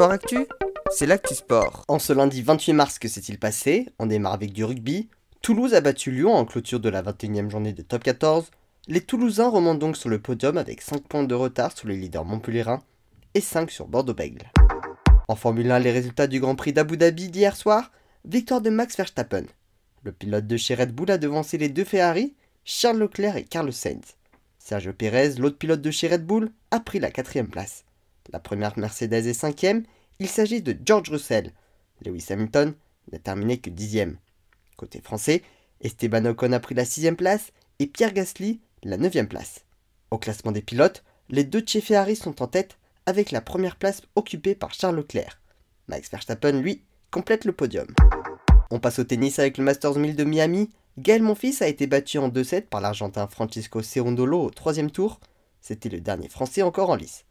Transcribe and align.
Sport 0.00 0.12
Actu, 0.12 0.46
c'est 0.90 1.04
l'actu 1.04 1.34
sport. 1.34 1.84
En 1.86 1.98
ce 1.98 2.14
lundi 2.14 2.40
28 2.40 2.72
mars, 2.72 2.98
que 2.98 3.06
s'est-il 3.06 3.38
passé 3.38 3.86
On 3.98 4.06
démarre 4.06 4.32
avec 4.32 4.54
du 4.54 4.64
rugby. 4.64 5.10
Toulouse 5.42 5.74
a 5.74 5.82
battu 5.82 6.10
Lyon 6.10 6.34
en 6.34 6.46
clôture 6.46 6.80
de 6.80 6.88
la 6.88 7.02
21e 7.02 7.50
journée 7.50 7.74
de 7.74 7.82
top 7.82 8.02
14. 8.02 8.50
Les 8.88 9.02
Toulousains 9.02 9.50
remontent 9.50 9.78
donc 9.78 9.98
sur 9.98 10.08
le 10.08 10.18
podium 10.18 10.56
avec 10.56 10.80
5 10.80 11.02
points 11.02 11.24
de 11.24 11.34
retard 11.34 11.76
sur 11.76 11.86
les 11.86 11.98
leaders 11.98 12.24
montpelliérains 12.24 12.82
et 13.34 13.42
5 13.42 13.70
sur 13.70 13.88
Bordeaux-Bègle. 13.88 14.50
En 15.28 15.36
Formule 15.36 15.70
1, 15.70 15.80
les 15.80 15.92
résultats 15.92 16.28
du 16.28 16.40
Grand 16.40 16.54
Prix 16.54 16.72
d'Abu 16.72 16.96
Dhabi 16.96 17.28
d'hier 17.28 17.54
soir, 17.54 17.92
victoire 18.24 18.62
de 18.62 18.70
Max 18.70 18.96
Verstappen. 18.96 19.44
Le 20.02 20.12
pilote 20.12 20.46
de 20.46 20.56
chez 20.56 20.76
Red 20.76 20.94
Bull 20.94 21.10
a 21.10 21.18
devancé 21.18 21.58
les 21.58 21.68
deux 21.68 21.84
Ferrari, 21.84 22.34
Charles 22.64 23.00
Leclerc 23.00 23.36
et 23.36 23.44
Carlos 23.44 23.70
Sainz. 23.70 24.16
Sergio 24.58 24.94
Pérez, 24.94 25.34
l'autre 25.34 25.58
pilote 25.58 25.82
de 25.82 25.90
chez 25.90 26.08
Red 26.08 26.24
Bull, 26.24 26.50
a 26.70 26.80
pris 26.80 27.00
la 27.00 27.10
quatrième 27.10 27.48
place. 27.48 27.84
La 28.32 28.40
première 28.40 28.78
Mercedes 28.78 29.26
est 29.26 29.34
cinquième, 29.34 29.84
il 30.18 30.28
s'agit 30.28 30.62
de 30.62 30.76
George 30.84 31.10
Russell. 31.10 31.52
Lewis 32.04 32.26
Hamilton 32.30 32.74
n'a 33.12 33.18
terminé 33.18 33.58
que 33.58 33.70
dixième. 33.70 34.18
Côté 34.76 35.00
français, 35.00 35.42
Esteban 35.80 36.24
Ocon 36.26 36.52
a 36.52 36.60
pris 36.60 36.74
la 36.74 36.84
sixième 36.84 37.16
place 37.16 37.52
et 37.78 37.86
Pierre 37.86 38.12
Gasly 38.12 38.60
la 38.82 38.96
neuvième 38.96 39.28
place. 39.28 39.64
Au 40.10 40.18
classement 40.18 40.52
des 40.52 40.62
pilotes, 40.62 41.04
les 41.28 41.44
deux 41.44 41.64
chez 41.66 41.80
sont 42.14 42.42
en 42.42 42.46
tête 42.46 42.78
avec 43.06 43.30
la 43.30 43.40
première 43.40 43.76
place 43.76 44.02
occupée 44.14 44.54
par 44.54 44.74
Charles 44.74 44.96
Leclerc. 44.96 45.40
Max 45.88 46.10
Verstappen, 46.10 46.60
lui, 46.60 46.84
complète 47.10 47.44
le 47.44 47.52
podium. 47.52 47.88
On 48.70 48.78
passe 48.78 48.98
au 49.00 49.04
tennis 49.04 49.38
avec 49.38 49.58
le 49.58 49.64
Masters 49.64 49.96
1000 49.96 50.16
de 50.16 50.24
Miami. 50.24 50.70
Gaël 50.98 51.22
Monfils 51.22 51.62
a 51.62 51.68
été 51.68 51.86
battu 51.86 52.18
en 52.18 52.28
2-7 52.28 52.62
par 52.62 52.80
l'Argentin 52.80 53.26
Francisco 53.26 53.82
Cerundolo 53.82 54.44
au 54.44 54.50
troisième 54.50 54.90
tour. 54.90 55.20
C'était 55.60 55.88
le 55.88 56.00
dernier 56.00 56.28
Français 56.28 56.62
encore 56.62 56.90
en 56.90 56.96
lice. 56.96 57.24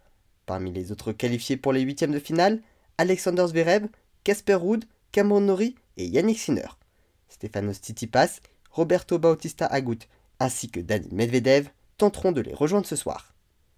Parmi 0.50 0.72
les 0.72 0.92
autres 0.92 1.12
qualifiés 1.12 1.58
pour 1.58 1.74
les 1.74 1.82
huitièmes 1.82 2.12
de 2.12 2.18
finale, 2.18 2.64
Alexander 2.98 3.46
Zverev, 3.46 3.86
Casper 4.24 4.56
Ruud, 4.56 4.84
Cameron 5.12 5.42
Norrie 5.42 5.76
et 5.96 6.08
Yannick 6.08 6.40
Sinner. 6.40 6.70
Stefanos 7.30 7.74
Tsitsipas, 7.74 8.40
Roberto 8.72 9.20
Bautista 9.20 9.68
Agut 9.68 10.00
ainsi 10.40 10.72
que 10.72 10.80
Dani 10.80 11.08
Medvedev 11.12 11.70
tenteront 11.98 12.32
de 12.32 12.42
les 12.42 12.56
rejoindre 12.56 12.88
ce 12.88 12.96
soir. 12.96 13.36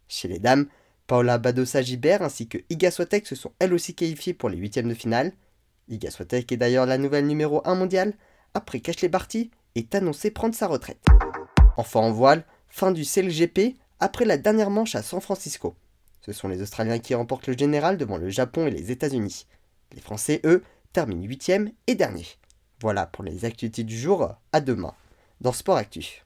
Chez 0.08 0.30
les 0.30 0.40
dames, 0.40 0.68
Paola 1.08 1.40
Badosa 1.40 1.82
Gibert 1.82 2.22
ainsi 2.22 2.48
que 2.48 2.60
Iga 2.70 2.90
Swiatek 2.90 3.28
se 3.28 3.36
sont 3.36 3.52
elles 3.60 3.74
aussi 3.74 3.94
qualifiées 3.94 4.34
pour 4.34 4.48
les 4.48 4.58
huitièmes 4.58 4.88
de 4.88 4.94
finale. 4.94 5.34
Iga 5.90 6.10
Swiatek 6.10 6.54
est 6.54 6.58
d'ailleurs 6.58 6.86
la 6.86 6.98
nouvelle 6.98 7.28
numéro 7.28 7.62
1 7.66 7.76
mondiale 7.76 8.14
après 8.54 8.80
qu'Ashley 8.80 9.10
Barty 9.10 9.52
ait 9.76 9.94
annoncé 9.94 10.32
prendre 10.32 10.56
sa 10.56 10.68
retraite. 10.68 11.04
Enfin 11.76 12.00
en 12.00 12.14
voile, 12.14 12.46
fin 12.70 12.94
du 12.94 13.04
CLGP 13.04 13.76
après 14.00 14.24
la 14.24 14.38
dernière 14.38 14.70
manche 14.70 14.96
à 14.96 15.02
San 15.02 15.20
Francisco. 15.20 15.76
Ce 16.22 16.34
sont 16.34 16.48
les 16.48 16.62
Australiens 16.62 17.00
qui 17.00 17.16
remportent 17.16 17.48
le 17.48 17.58
général 17.58 17.98
devant 17.98 18.18
le 18.18 18.30
Japon 18.30 18.68
et 18.68 18.72
les 18.72 18.92
États-Unis. 18.92 19.48
Les 19.94 20.02
Français, 20.02 20.42
eux, 20.46 20.64
terminent 20.94 21.24
8 21.24 21.52
et 21.88 21.96
dernier. 21.96 22.26
Voilà 22.80 23.06
pour 23.06 23.24
les 23.24 23.46
actualités 23.46 23.84
du 23.84 23.98
jour. 23.98 24.36
À 24.52 24.62
demain 24.62 24.94
dans 25.42 25.52
Sport 25.52 25.78
Actu. 25.78 26.20